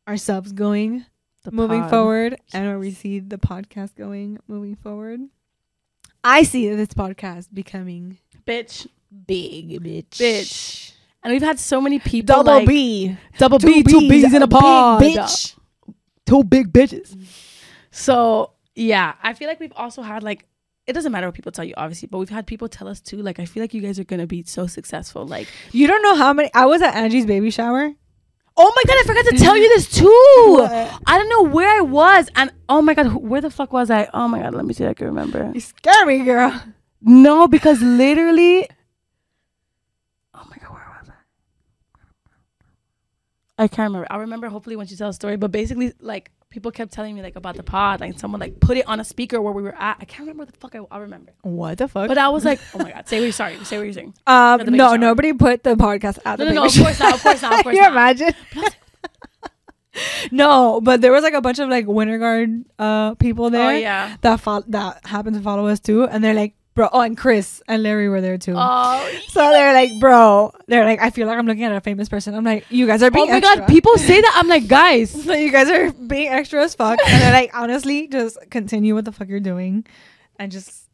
[0.08, 1.04] ourselves going
[1.44, 1.90] The moving pod.
[1.90, 5.20] forward and where we see the podcast going moving forward.
[6.24, 8.86] I see this podcast becoming bitch.
[9.26, 10.08] big, bitch.
[10.12, 10.92] Bitch.
[11.22, 12.36] And we've had so many people.
[12.36, 13.18] Double like, B.
[13.36, 13.82] Double B.
[13.82, 15.02] Two B's in a big pod.
[15.02, 15.56] bitch.
[16.24, 17.14] Two big bitches.
[17.90, 20.46] So yeah, I feel like we've also had like.
[20.86, 23.18] It doesn't matter what people tell you, obviously, but we've had people tell us too.
[23.18, 25.24] Like, I feel like you guys are gonna be so successful.
[25.26, 26.50] Like, You don't know how many.
[26.54, 27.92] I was at Angie's baby shower.
[28.56, 30.66] oh my god, I forgot to tell you this too.
[31.06, 33.90] I don't know where I was, and oh my god, who- where the fuck was
[33.90, 34.08] I?
[34.12, 35.50] Oh my god, let me see if I can remember.
[35.54, 36.60] You scare me, girl.
[37.00, 38.68] No, because literally,
[40.34, 41.08] oh my god, where was
[43.58, 43.62] I?
[43.64, 44.06] I can't remember.
[44.10, 45.36] I'll remember hopefully when she tells the story.
[45.36, 48.76] But basically, like people kept telling me like about the pod, like someone like put
[48.76, 49.96] it on a speaker where we were at.
[50.00, 51.32] I can't remember what the fuck I, I'll remember.
[51.42, 52.06] What the fuck?
[52.08, 54.14] But I was like, oh my god, say what you're sorry, say what you're saying.
[54.26, 54.98] um, no, shower.
[54.98, 57.52] nobody put the podcast at No, the no, no, of course not, of course not,
[57.58, 57.92] of course you not.
[57.92, 58.34] imagine?
[60.30, 63.76] no, but there was like a bunch of like Winter Guard uh people there Oh
[63.76, 64.16] yeah.
[64.22, 66.88] that fo- that happened to follow us too, and they're like, bro.
[66.92, 68.54] Oh, and Chris and Larry were there too.
[68.56, 70.52] Oh, so they're like, bro.
[70.66, 72.34] They're like, I feel like I'm looking at a famous person.
[72.34, 73.28] I'm like, you guys are being.
[73.28, 73.58] oh my extra.
[73.58, 74.32] god, people say that.
[74.36, 75.12] I'm like, guys.
[75.22, 79.04] So you guys are being extra as fuck, and they're like, honestly, just continue what
[79.04, 79.86] the fuck you're doing,
[80.38, 80.88] and just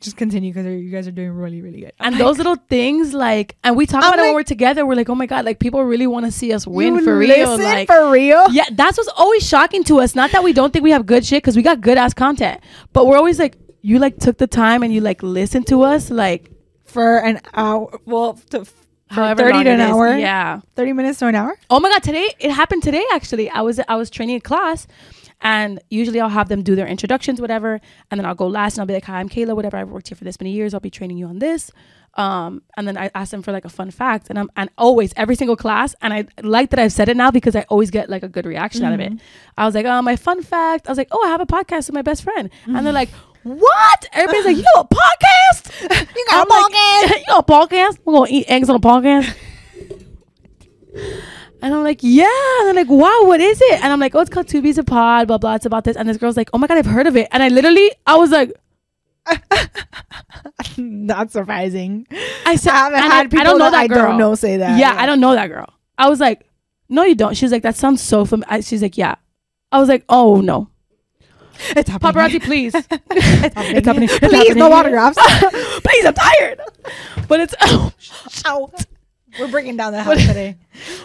[0.00, 1.92] just continue because you guys are doing really really good.
[2.00, 4.86] And I'm those little things, like, and we talk I'm about it when we're together.
[4.86, 7.58] We're like, oh my god, like people really want to see us win for real.
[7.58, 8.50] Like, for real.
[8.50, 10.14] yeah, that's what's always shocking to us.
[10.14, 12.60] Not that we don't think we have good shit, because we got good ass content,
[12.92, 16.10] but we're always like, you like took the time and you like listened to us,
[16.10, 16.50] like
[16.84, 18.74] For an hour, well, to, for
[19.08, 19.90] however thirty to an is.
[19.90, 20.60] hour, Yeah.
[20.76, 21.58] thirty minutes to an hour.
[21.70, 23.48] Oh my god, today it happened today actually.
[23.50, 24.86] I was I was training a class
[25.40, 28.80] and usually I'll have them do their introductions, whatever, and then I'll go last and
[28.80, 30.80] I'll be like, Hi, I'm Kayla, whatever, I've worked here for this many years, I'll
[30.80, 31.70] be training you on this.
[32.14, 35.12] Um, and then I ask them for like a fun fact and I'm and always
[35.16, 38.10] every single class and I like that I've said it now because I always get
[38.10, 39.12] like a good reaction out of it.
[39.56, 40.88] I was like, oh my fun fact.
[40.88, 42.50] I was like, oh I have a podcast with my best friend.
[42.66, 43.10] And they're like,
[43.42, 44.08] What?
[44.12, 45.80] Everybody's like, You got a podcast?
[46.16, 46.72] You got a I'm like,
[47.20, 47.98] you got a podcast?
[48.04, 49.34] We're gonna eat eggs on a podcast.
[51.60, 52.24] And I'm like, yeah.
[52.60, 53.82] And they're like, wow, what is it?
[53.82, 55.56] And I'm like, oh, it's called Two Bees a Pod, blah, blah.
[55.56, 55.96] It's about this.
[55.96, 57.28] And this girl's like, oh my God, I've heard of it.
[57.32, 58.52] And I literally, I was like,
[60.76, 62.06] Not surprising.
[62.46, 64.08] I said, I haven't had people I don't know that, that, I girl.
[64.08, 64.78] don't know say that.
[64.78, 65.72] Yeah, I don't know that girl.
[65.96, 66.46] I was like,
[66.88, 67.36] no, you don't.
[67.36, 68.62] She's like, that sounds so familiar.
[68.62, 69.16] She's like, yeah.
[69.70, 70.70] I was like, oh no.
[71.76, 72.12] It's happening.
[72.12, 72.74] Paparazzi, please.
[72.74, 72.88] it's
[73.54, 73.76] happening.
[73.76, 74.08] It's happening.
[74.08, 75.18] Please, no autographs.
[75.82, 76.60] please, I'm tired.
[77.28, 77.92] But it's, oh,
[78.44, 78.74] Out.
[79.38, 80.56] We're breaking down the house today.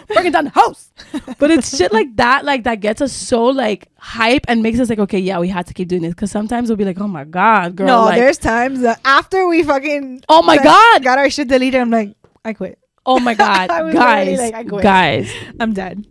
[0.08, 0.90] breaking down the house.
[1.38, 4.88] But it's shit like that, like that gets us so like hype and makes us
[4.88, 6.14] like, okay, yeah, we had to keep doing this.
[6.14, 7.86] Cause sometimes we'll be like, oh my God, girl.
[7.86, 11.04] no, like, there's times that after we fucking oh my got- God.
[11.04, 12.78] got our shit deleted, I'm like, I quit.
[13.06, 13.68] Oh my God.
[13.68, 14.38] Guys.
[14.38, 14.82] like, I quit.
[14.82, 15.30] guys.
[15.60, 16.06] I'm dead.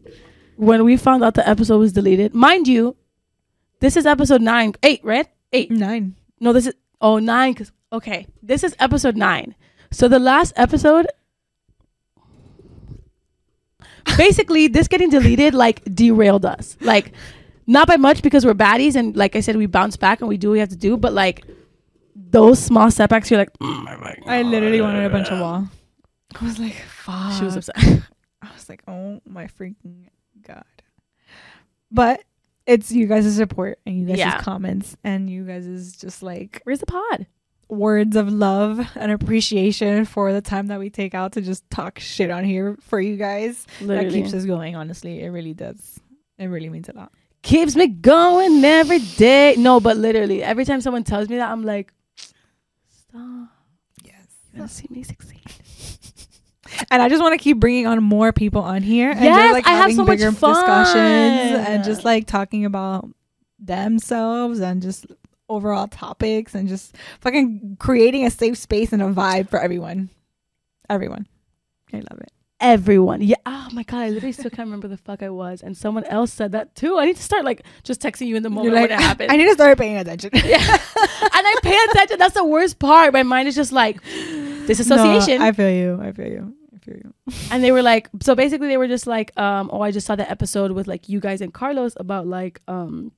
[0.56, 2.95] When we found out the episode was deleted, mind you,
[3.84, 5.28] this is episode nine, eight, right?
[5.52, 5.69] Eight.
[5.69, 6.15] Nine.
[6.39, 7.54] No, this is oh nine.
[7.54, 9.56] Cause okay, this is episode nine.
[9.91, 11.06] So the last episode,
[14.15, 16.78] basically, this getting deleted like derailed us.
[16.80, 17.12] Like,
[17.67, 20.38] not by much because we're baddies, and like I said, we bounce back and we
[20.38, 20.96] do what we have to do.
[20.96, 21.43] But like
[22.15, 24.24] those small setbacks, you're like, mm.
[24.26, 25.67] I literally wanted a bunch of wall.
[26.39, 27.34] I was like, fuck.
[27.34, 27.76] She was upset.
[28.41, 30.08] I was like, oh my freaking
[30.41, 30.63] god.
[31.91, 32.24] But
[32.65, 34.39] it's you guys' support and you guys' Yeah.
[34.41, 37.28] comments and you guys' just like Where's the pod?
[37.69, 41.97] words of love and appreciation for the time that we take out to just talk
[41.99, 43.65] shit on here for you guys.
[43.82, 44.06] Literally.
[44.10, 45.21] That keeps us going, honestly.
[45.23, 45.99] It really does.
[46.38, 47.12] It really means a lot.
[47.41, 49.56] keeps me going every day.
[49.58, 53.49] No, but literally, every time someone tells me that, I'm like, stop.
[54.04, 54.28] Yes.
[54.54, 55.41] You want to see me succeed?
[56.91, 59.12] And I just want to keep bringing on more people on here.
[59.12, 60.53] And Yes, just, like, I have having so much bigger fun.
[60.53, 63.09] discussions and just like talking about
[63.59, 65.05] themselves and just
[65.49, 70.09] overall topics and just fucking creating a safe space and a vibe for everyone.
[70.89, 71.27] Everyone.
[71.93, 72.31] I love it.
[72.59, 73.21] Everyone.
[73.21, 73.36] Yeah.
[73.45, 73.99] Oh my God.
[73.99, 75.62] I literally still can't remember the fuck I was.
[75.62, 76.97] And someone else said that too.
[76.97, 79.31] I need to start like just texting you in the moment like, when it happened.
[79.33, 80.29] I need to start paying attention.
[80.45, 80.59] yeah.
[80.62, 82.19] and I pay attention.
[82.19, 83.12] That's the worst part.
[83.13, 84.01] My mind is just like
[84.65, 85.39] disassociation.
[85.39, 85.99] No, I feel you.
[86.01, 86.55] I feel you.
[86.84, 87.13] I feel you.
[87.52, 90.15] and they were like, so basically they were just like, um, oh, I just saw
[90.15, 93.12] the episode with like you guys and Carlos about like, um,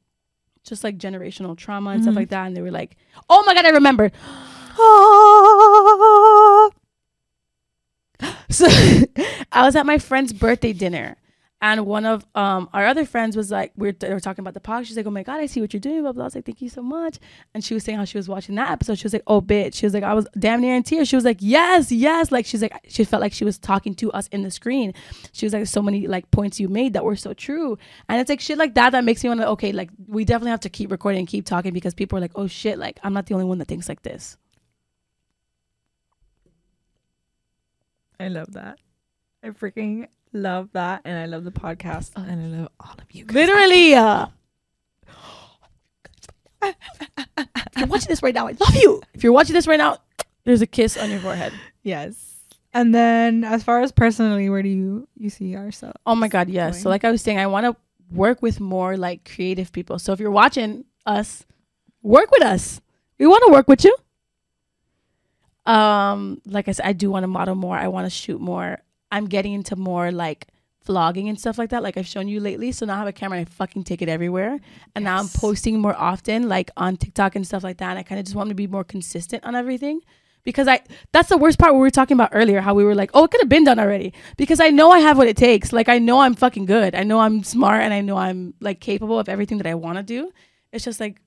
[0.63, 2.17] just like generational trauma and stuff Mhm.
[2.17, 2.47] like that.
[2.47, 2.95] And they were like,
[3.30, 4.12] oh my God, I remember.
[8.49, 8.67] So
[9.51, 11.17] I was at my friend's birthday dinner,
[11.61, 14.53] and one of um our other friends was like, we were, they were talking about
[14.53, 14.85] the podcast.
[14.87, 16.23] She's like, "Oh my god, I see what you're doing." Blah blah.
[16.23, 17.17] I was like, "Thank you so much."
[17.53, 18.97] And she was saying how she was watching that episode.
[18.99, 21.15] She was like, "Oh bitch." She was like, "I was damn near in tears." She
[21.15, 24.27] was like, "Yes, yes." Like she's like, she felt like she was talking to us
[24.27, 24.93] in the screen.
[25.31, 27.77] She was like, "So many like points you made that were so true."
[28.09, 30.51] And it's like shit like that that makes me want to okay, like we definitely
[30.51, 33.13] have to keep recording and keep talking because people are like, "Oh shit, like I'm
[33.13, 34.37] not the only one that thinks like this."
[38.19, 38.79] I love that.
[39.43, 41.01] I freaking love that.
[41.05, 42.11] And I love the podcast.
[42.15, 42.21] Oh.
[42.21, 43.35] And I love all of you guys.
[43.35, 43.95] Literally.
[43.95, 44.27] Uh,
[46.63, 49.01] if you're watching this right now, I love you.
[49.13, 49.97] If you're watching this right now,
[50.43, 51.53] there's a kiss on your forehead.
[51.83, 52.35] Yes.
[52.73, 55.95] And then as far as personally, where do you you see ourselves?
[56.05, 56.81] Oh my god, yes.
[56.81, 57.75] So like I was saying, I want to
[58.11, 59.97] work with more like creative people.
[59.97, 61.45] So if you're watching us,
[62.01, 62.81] work with us.
[63.17, 63.95] We want to work with you.
[65.65, 67.77] Um, like I said, I do want to model more.
[67.77, 68.79] I want to shoot more.
[69.11, 70.47] I'm getting into more like
[70.85, 71.83] vlogging and stuff like that.
[71.83, 72.71] Like I've shown you lately.
[72.71, 74.59] So now I have a camera and I fucking take it everywhere.
[74.93, 77.91] And now I'm posting more often, like on TikTok and stuff like that.
[77.91, 80.01] And I kind of just want to be more consistent on everything.
[80.43, 83.09] Because I that's the worst part we were talking about earlier, how we were like,
[83.15, 84.13] oh, it could have been done already.
[84.37, 85.73] Because I know I have what it takes.
[85.73, 86.93] Like I know I'm fucking good.
[86.93, 89.97] I know I'm smart and I know I'm like capable of everything that I want
[89.97, 90.31] to do.
[90.71, 91.19] It's just like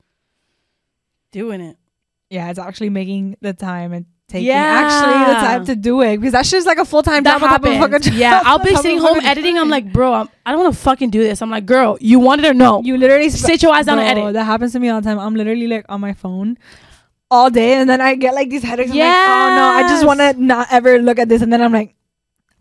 [1.33, 1.77] doing it.
[2.31, 4.85] Yeah, it's actually making the time and taking Yeah.
[4.87, 7.43] actually the time to do it because that's just like a full time that job.
[7.45, 8.07] on top of a happens.
[8.07, 9.59] fucking Yeah, I'll be sitting home editing.
[9.59, 11.41] I'm like, bro, I'm, I don't want to fucking do this.
[11.43, 12.83] I'm like, girl, you wanted or no?
[12.83, 14.35] you literally sp- Sit your ass down and edit.
[14.35, 15.19] That happens to me all the time.
[15.19, 16.59] I'm literally like on my phone
[17.31, 18.91] all day, and then I get like these headaches.
[18.91, 21.61] I'm like, oh no, I just want to not ever look at this, and then
[21.63, 21.95] I'm like,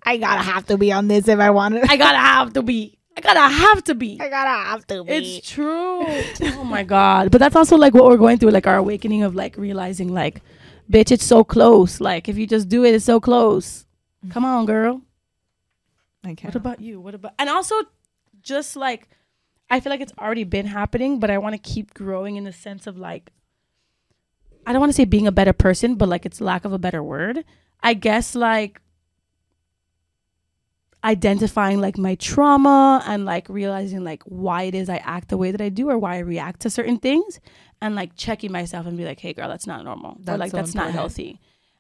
[0.03, 1.89] I gotta have to be on this if I want it.
[1.89, 2.97] I gotta have to be.
[3.17, 4.17] I gotta have to be.
[4.21, 5.12] I gotta have to be.
[5.12, 6.06] It's true.
[6.06, 7.32] oh my god.
[7.32, 10.41] But that's also like what we're going through, like our awakening of like realizing like,
[10.91, 12.00] bitch, it's so close.
[12.00, 13.86] Like if you just do it, it's so close.
[14.26, 14.32] Mm.
[14.32, 15.02] Come on, girl.
[16.23, 16.54] I can't.
[16.54, 17.00] What about you?
[17.00, 17.76] What about and also
[18.41, 19.10] just like
[19.69, 22.54] I feel like it's already been happening, but I want to keep growing in the
[22.54, 23.32] sense of like
[24.65, 26.80] I don't want to say being a better person, but like it's lack of a
[26.80, 27.45] better word.
[27.82, 28.82] I guess like
[31.08, 35.52] identifying like my trauma and like realizing like why it is I act the way
[35.52, 37.39] that I do or why I react to certain things
[37.82, 40.12] and like checking myself and be like, hey girl, that's not normal.
[40.12, 41.39] or That's like so that's not healthy.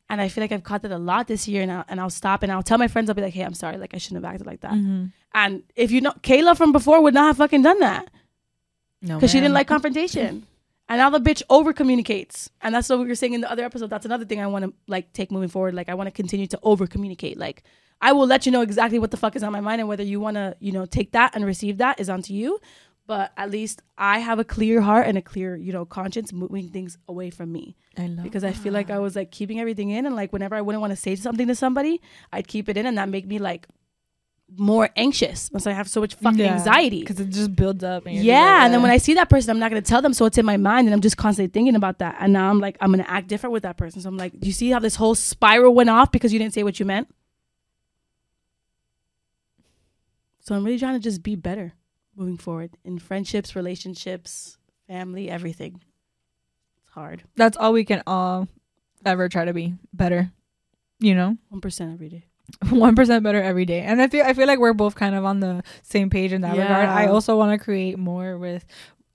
[0.09, 2.09] And I feel like I've caught that a lot this year and I'll, and I'll
[2.09, 3.77] stop and I'll tell my friends, I'll be like, hey, I'm sorry.
[3.77, 4.71] Like I shouldn't have acted like that.
[4.71, 5.11] Mhm.
[5.33, 8.07] And if you know, Kayla from before would not have fucking done that
[9.01, 10.47] No, because she didn't like confrontation.
[10.89, 12.49] And now the bitch over communicates.
[12.61, 13.89] And that's what we were saying in the other episode.
[13.89, 15.73] That's another thing I want to like take moving forward.
[15.73, 17.37] Like I want to continue to over communicate.
[17.37, 17.63] Like
[18.01, 20.03] I will let you know exactly what the fuck is on my mind and whether
[20.03, 22.59] you want to, you know, take that and receive that is onto you.
[23.05, 26.69] But at least I have a clear heart and a clear, you know, conscience moving
[26.69, 29.89] things away from me I love because I feel like I was like keeping everything
[29.91, 32.01] in and like whenever I wouldn't want to say something to somebody,
[32.33, 33.67] I'd keep it in and that make me like
[34.55, 37.01] more anxious once I have so much fucking anxiety.
[37.01, 38.05] because it just builds up.
[38.05, 40.13] And Yeah, like, and then when I see that person, I'm not gonna tell them,
[40.13, 42.15] so it's in my mind, and I'm just constantly thinking about that.
[42.19, 44.01] And now I'm like, I'm gonna act different with that person.
[44.01, 46.53] So I'm like, do you see how this whole spiral went off because you didn't
[46.53, 47.07] say what you meant?
[50.39, 51.73] So I'm really trying to just be better
[52.15, 54.57] moving forward in friendships, relationships,
[54.87, 55.81] family, everything.
[56.81, 57.23] It's hard.
[57.35, 58.47] that's all we can all
[59.05, 60.31] ever try to be better.
[60.99, 62.25] You know, One percent every day.
[62.69, 63.81] one percent better every day.
[63.81, 66.41] And I feel I feel like we're both kind of on the same page in
[66.41, 66.89] that regard.
[66.89, 68.65] I also want to create more with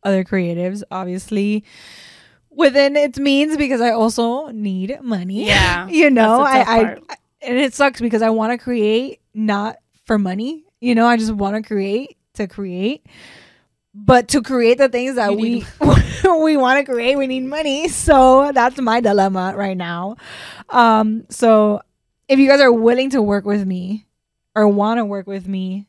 [0.05, 1.65] other creatives, obviously
[2.55, 5.47] within its means because I also need money.
[5.47, 8.63] Yeah, you know, that's the tough I, I and it sucks because I want to
[8.63, 10.65] create not for money.
[10.81, 13.07] You know, I just want to create to create.
[13.95, 15.65] But to create the things that You we
[16.25, 17.89] we want to create, we need money.
[17.89, 20.17] So that's my dilemma right now.
[20.71, 21.83] Um, so
[22.33, 24.07] if you guys are willing to work with me
[24.55, 25.87] or want to work with me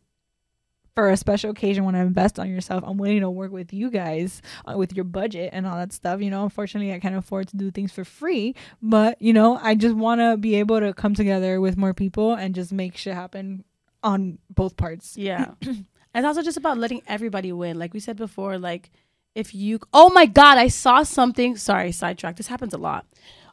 [0.94, 3.90] for a special occasion want to invest on yourself, I'm willing to work with you
[3.90, 6.20] guys uh, with your budget and all that stuff.
[6.20, 9.76] You know, unfortunately, I can't afford to do things for free, but you know, I
[9.76, 13.14] just want to be able to come together with more people and just make shit
[13.14, 13.64] happen
[14.04, 15.16] on both parts.
[15.24, 15.54] Yeah.
[15.62, 17.80] it's also just about letting everybody win.
[17.80, 18.92] Like we said before, like
[19.34, 22.36] if you oh my god, I saw something sorry, sidetrack.
[22.36, 23.06] This happens a lot.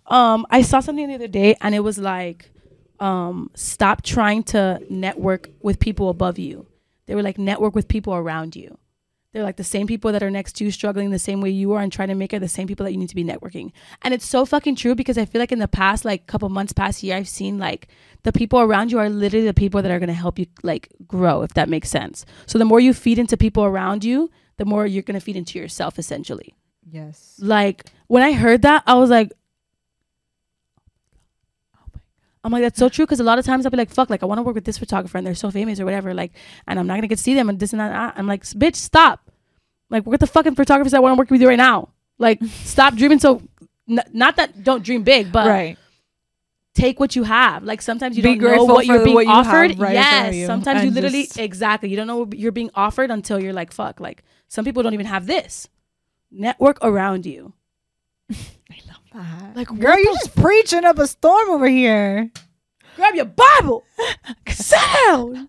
[0.07, 2.50] Um, I saw something the other day and it was like,
[3.01, 6.67] um, stop trying to network with people above you.
[7.07, 8.79] They were like network with people around you.
[9.33, 11.73] They're like the same people that are next to you, struggling the same way you
[11.73, 13.71] are and trying to make it the same people that you need to be networking.
[14.03, 16.73] And it's so fucking true because I feel like in the past, like couple months,
[16.73, 17.87] past year, I've seen like
[18.25, 21.43] the people around you are literally the people that are gonna help you like grow,
[21.43, 22.27] if that makes sense.
[22.47, 25.61] So the more you feed into people around you, the more you're gonna feed into
[25.61, 26.55] yourself essentially.
[26.91, 27.37] Yes.
[27.39, 29.33] Like when I heard that, I was like,
[32.43, 33.05] I'm like, that's so true.
[33.05, 34.65] Because a lot of times I'll be like, fuck, like I want to work with
[34.65, 36.15] this photographer and they're so famous or whatever.
[36.15, 36.33] Like,
[36.67, 38.15] and I'm not gonna get to see them and this and that.
[38.17, 39.31] I'm like, bitch, stop.
[39.91, 41.91] Like, work with the fucking photographers that want to work with you right now.
[42.19, 43.43] Like, stop dreaming so.
[43.89, 45.77] N- not that don't dream big, but right.
[46.75, 47.65] take what you have.
[47.65, 49.79] Like sometimes you Be don't know what you're being what you offered.
[49.79, 52.53] right in front of yes, you sometimes you literally exactly you don't know what you're
[52.53, 53.99] being offered until you're like fuck.
[53.99, 55.69] Like some people don't even have this
[56.31, 57.53] network around you.
[58.31, 59.00] I love.
[59.55, 62.31] Like, girl, the just preaching up a storm over here.
[62.97, 63.85] Grab your Bible,
[64.49, 65.49] sit down.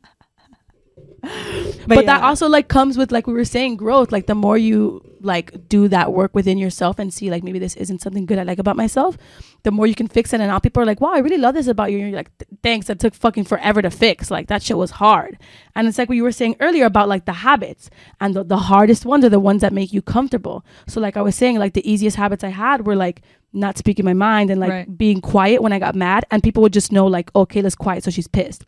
[1.87, 4.11] but, that also like comes with like we were saying growth.
[4.11, 7.75] Like the more you like do that work within yourself and see like maybe this
[7.75, 9.19] isn't something good i like about myself
[9.61, 10.41] the more you can fix it.
[10.41, 11.99] And now people are like wow i really love this about you.
[11.99, 12.31] And you're like
[12.63, 12.87] thanks.
[12.87, 14.31] That took fucking forever to fix.
[14.31, 15.37] Like that shit was hard.
[15.75, 17.91] And it's like what you were saying earlier about like the habits.
[18.19, 20.65] And the, the hardest ones are the ones that make you comfortable.
[20.87, 23.21] So like i was saying like the easiest habits i had were like
[23.53, 24.97] not speaking my mind and like Right.
[24.97, 26.25] being quiet when i got mad.
[26.31, 28.03] And people would just know like okay let's quiet.
[28.03, 28.65] So she's pissed.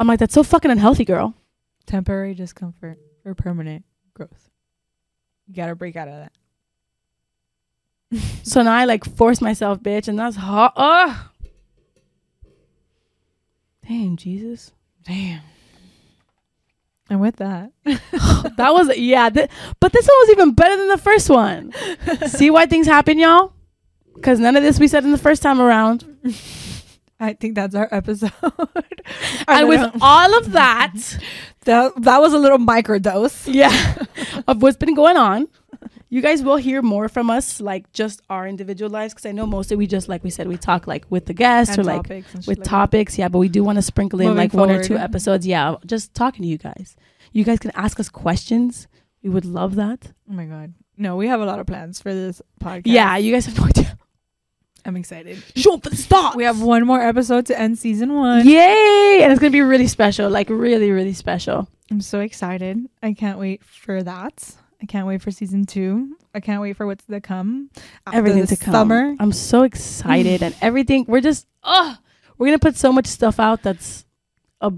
[0.00, 1.34] I'm like that's so fucking unhealthy girl
[1.86, 4.50] temporary discomfort or permanent growth.
[5.46, 6.32] You gotta break out of that.
[8.44, 10.72] So now I like force myself, bitch, and that's hot.
[10.76, 11.16] Ugh.
[13.86, 14.72] Damn, Jesus.
[15.04, 15.42] Damn.
[17.10, 20.98] And with that, that was yeah, th- but this one was even better than the
[20.98, 21.72] first one.
[22.28, 23.52] See why things happen, y'all?
[24.14, 26.04] Because none of this we said in the first time around.
[27.24, 28.32] I think that's our episode.
[29.48, 30.94] and with all of that,
[31.64, 33.52] that, that was a little microdose.
[33.52, 34.04] yeah,
[34.48, 35.48] of what's been going on,
[36.08, 39.14] you guys will hear more from us, like just our individual lives.
[39.14, 41.76] Because I know mostly we just like we said we talk like with the guests
[41.76, 42.64] or like and with like that.
[42.64, 43.18] topics.
[43.18, 45.46] Yeah, but we do want to sprinkle in Moving like one or two episodes.
[45.46, 46.96] Yeah, just talking to you guys.
[47.32, 48.86] You guys can ask us questions.
[49.22, 50.12] We would love that.
[50.30, 50.74] Oh my god.
[50.96, 52.82] No, we have a lot of plans for this podcast.
[52.84, 53.98] Yeah, you guys have no idea.
[54.84, 55.42] I'm excited.
[55.56, 56.36] Show for the start.
[56.36, 58.46] We have one more episode to end season one.
[58.46, 59.20] Yay!
[59.22, 60.28] And it's gonna be really special.
[60.28, 61.68] Like really, really special.
[61.90, 62.78] I'm so excited.
[63.02, 64.54] I can't wait for that.
[64.82, 66.16] I can't wait for season two.
[66.34, 67.70] I can't wait for what's to come.
[68.12, 68.72] everything to come.
[68.72, 69.16] Summer.
[69.18, 71.06] I'm so excited and everything.
[71.08, 71.96] We're just oh,
[72.36, 74.04] we're gonna put so much stuff out that's
[74.60, 74.72] a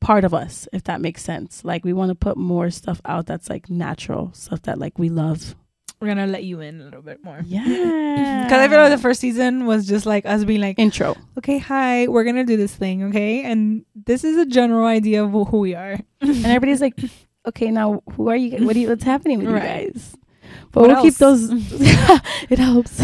[0.00, 1.64] part of us, if that makes sense.
[1.64, 5.08] Like we want to put more stuff out that's like natural stuff that like we
[5.08, 5.56] love.
[6.00, 7.40] We're gonna let you in a little bit more.
[7.44, 7.62] Yeah,
[8.44, 11.14] Because I feel like the first season was just like us being like, intro.
[11.38, 13.42] okay, hi, we're gonna do this thing, okay?
[13.44, 15.98] And this is a general idea of who we are.
[16.22, 16.94] and everybody's like,
[17.46, 18.64] okay, now who are you?
[18.64, 18.88] What are you?
[18.88, 19.82] What's happening with Right.
[19.82, 20.16] you guys?
[20.72, 21.50] But What we'll keep those.
[22.50, 22.98] it helps.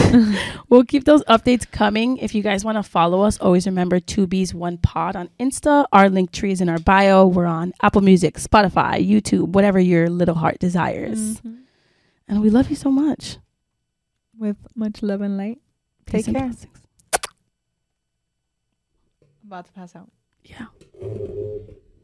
[0.70, 2.16] we'll keep those updates coming.
[2.16, 5.84] If you guys want to follow us, always remember two B's one pod on Insta.
[5.92, 7.26] Our Linktree is in our bio.
[7.26, 11.40] We're on Apple Music, Spotify, YouTube, whatever your little heart desires.
[11.40, 11.58] Mhm.
[12.28, 13.38] And we love you so much.
[14.36, 15.58] With much love and light.
[16.06, 16.46] Take Peace and care.
[16.46, 16.78] blessings.
[19.44, 20.10] About to pass out.
[20.44, 20.66] Yeah.